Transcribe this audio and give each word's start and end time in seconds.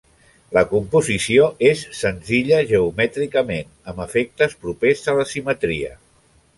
La 0.57 0.61
composició 0.69 1.49
és 1.67 1.83
senzilla 1.99 2.63
geomètricament, 2.73 3.71
amb 3.93 4.05
efectes 4.09 4.61
propers 4.67 5.09
a 5.15 5.19
la 5.23 5.31
simetria. 5.37 5.97